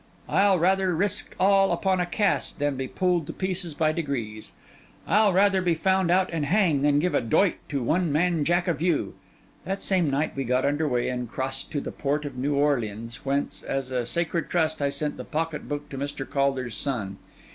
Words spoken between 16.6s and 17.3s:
son.